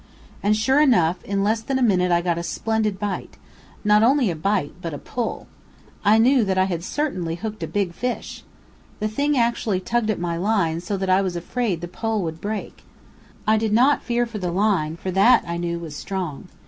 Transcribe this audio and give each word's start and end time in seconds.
And, 0.41 0.57
sure 0.57 0.81
enough, 0.81 1.23
in 1.23 1.43
less 1.43 1.61
than 1.61 1.77
a 1.77 1.83
minute 1.83 2.11
I 2.11 2.21
got 2.23 2.39
a 2.39 2.41
splendid 2.41 2.97
bite, 2.97 3.37
not 3.83 4.01
only 4.01 4.31
a 4.31 4.35
bite, 4.35 4.73
but 4.81 4.95
a 4.95 4.97
pull. 4.97 5.45
I 6.03 6.17
knew 6.17 6.43
that 6.43 6.57
I 6.57 6.63
had 6.63 6.83
certainly 6.83 7.35
hooked 7.35 7.61
a 7.61 7.67
big 7.67 7.93
fish! 7.93 8.43
The 8.99 9.07
thing 9.07 9.37
actually 9.37 9.79
tugged 9.79 10.09
at 10.09 10.17
my 10.19 10.37
line 10.37 10.81
so 10.81 10.97
that 10.97 11.09
I 11.11 11.21
was 11.21 11.35
afraid 11.35 11.81
the 11.81 11.87
pole 11.87 12.23
would 12.23 12.41
break. 12.41 12.81
I 13.45 13.57
did 13.57 13.73
not 13.73 14.01
fear 14.01 14.25
for 14.25 14.39
the 14.39 14.51
line, 14.51 14.95
for 14.97 15.11
that, 15.11 15.43
I 15.45 15.57
knew, 15.57 15.77
was 15.77 15.95
strong. 15.95 16.47